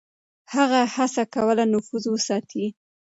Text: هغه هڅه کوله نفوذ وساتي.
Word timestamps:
هغه 0.53 0.79
هڅه 0.95 1.23
کوله 1.33 1.63
نفوذ 1.73 2.03
وساتي. 2.09 2.65